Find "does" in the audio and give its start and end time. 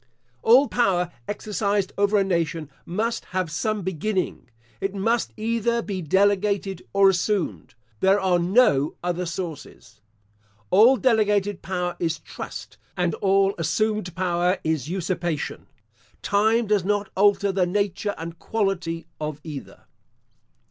16.65-16.83